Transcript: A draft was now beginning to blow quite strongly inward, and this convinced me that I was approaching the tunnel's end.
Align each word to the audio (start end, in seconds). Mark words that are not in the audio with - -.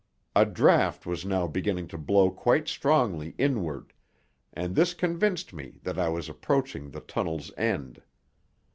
A 0.35 0.47
draft 0.47 1.05
was 1.05 1.25
now 1.27 1.45
beginning 1.45 1.87
to 1.89 1.97
blow 1.99 2.31
quite 2.31 2.67
strongly 2.67 3.35
inward, 3.37 3.93
and 4.51 4.73
this 4.73 4.95
convinced 4.95 5.53
me 5.53 5.77
that 5.83 5.99
I 5.99 6.09
was 6.09 6.27
approaching 6.27 6.89
the 6.89 7.01
tunnel's 7.01 7.51
end. 7.55 8.01